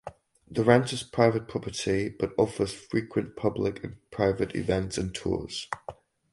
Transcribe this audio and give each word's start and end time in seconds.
The 0.49 0.63
ranch 0.63 0.93
is 0.93 1.03
private 1.03 1.47
property 1.47 2.09
but 2.09 2.33
offers 2.35 2.73
frequent 2.73 3.35
public 3.35 3.83
and 3.83 3.97
private 4.09 4.55
events 4.55 4.97
and 4.97 5.13
tours. 5.13 5.67